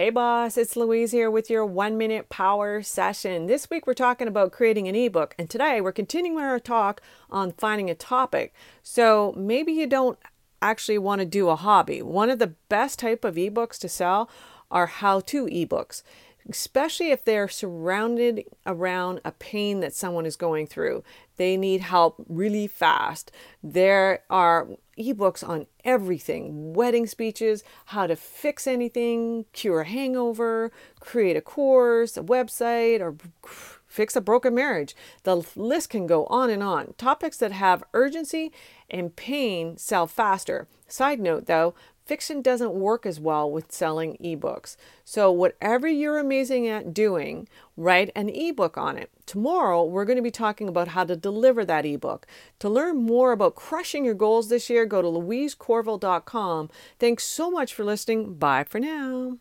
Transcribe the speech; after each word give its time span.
Hey 0.00 0.08
boss, 0.08 0.56
it's 0.56 0.76
Louise 0.76 1.12
here 1.12 1.30
with 1.30 1.50
your 1.50 1.66
one 1.66 1.98
minute 1.98 2.30
power 2.30 2.80
session. 2.80 3.48
This 3.48 3.68
week 3.68 3.86
we're 3.86 3.92
talking 3.92 4.28
about 4.28 4.50
creating 4.50 4.88
an 4.88 4.94
ebook, 4.94 5.34
and 5.38 5.50
today 5.50 5.82
we're 5.82 5.92
continuing 5.92 6.42
our 6.42 6.58
talk 6.58 7.02
on 7.28 7.52
finding 7.52 7.90
a 7.90 7.94
topic. 7.94 8.54
So 8.82 9.34
maybe 9.36 9.72
you 9.72 9.86
don't 9.86 10.18
actually 10.62 10.96
want 10.96 11.18
to 11.18 11.26
do 11.26 11.50
a 11.50 11.54
hobby. 11.54 12.00
One 12.00 12.30
of 12.30 12.38
the 12.38 12.54
best 12.70 12.98
type 12.98 13.26
of 13.26 13.34
ebooks 13.34 13.76
to 13.80 13.90
sell 13.90 14.30
are 14.70 14.86
how-to 14.86 15.44
ebooks 15.44 16.02
especially 16.48 17.10
if 17.10 17.24
they're 17.24 17.48
surrounded 17.48 18.44
around 18.66 19.20
a 19.24 19.32
pain 19.32 19.80
that 19.80 19.94
someone 19.94 20.26
is 20.26 20.36
going 20.36 20.66
through. 20.66 21.02
They 21.36 21.56
need 21.56 21.80
help 21.80 22.24
really 22.28 22.66
fast. 22.66 23.32
There 23.62 24.22
are 24.28 24.68
ebooks 24.98 25.46
on 25.46 25.66
everything 25.84 26.74
wedding 26.74 27.06
speeches, 27.06 27.64
how 27.86 28.06
to 28.06 28.16
fix 28.16 28.66
anything, 28.66 29.46
cure 29.52 29.80
a 29.80 29.86
hangover, 29.86 30.70
create 31.00 31.36
a 31.36 31.40
course, 31.40 32.16
a 32.16 32.22
website, 32.22 33.00
or 33.00 33.16
fix 33.90 34.16
a 34.16 34.20
broken 34.20 34.54
marriage. 34.54 34.94
The 35.24 35.44
list 35.56 35.90
can 35.90 36.06
go 36.06 36.24
on 36.26 36.48
and 36.48 36.62
on. 36.62 36.94
Topics 36.96 37.36
that 37.38 37.52
have 37.52 37.84
urgency 37.92 38.52
and 38.88 39.14
pain 39.14 39.76
sell 39.76 40.06
faster. 40.06 40.68
Side 40.86 41.20
note 41.20 41.46
though, 41.46 41.74
fiction 42.06 42.40
doesn't 42.40 42.72
work 42.72 43.04
as 43.04 43.20
well 43.20 43.50
with 43.50 43.72
selling 43.72 44.16
ebooks. 44.22 44.76
So, 45.04 45.30
whatever 45.30 45.86
you're 45.86 46.18
amazing 46.18 46.66
at 46.66 46.94
doing, 46.94 47.48
write 47.76 48.10
an 48.16 48.28
ebook 48.28 48.76
on 48.76 48.96
it. 48.96 49.10
Tomorrow, 49.26 49.84
we're 49.84 50.04
going 50.04 50.16
to 50.16 50.22
be 50.22 50.30
talking 50.30 50.68
about 50.68 50.88
how 50.88 51.04
to 51.04 51.16
deliver 51.16 51.64
that 51.64 51.86
ebook. 51.86 52.26
To 52.60 52.68
learn 52.68 52.96
more 52.96 53.32
about 53.32 53.54
crushing 53.54 54.04
your 54.04 54.14
goals 54.14 54.48
this 54.48 54.70
year, 54.70 54.86
go 54.86 55.02
to 55.02 55.08
louisecorville.com. 55.08 56.70
Thanks 56.98 57.24
so 57.24 57.50
much 57.50 57.74
for 57.74 57.84
listening. 57.84 58.34
Bye 58.34 58.64
for 58.64 58.80
now. 58.80 59.38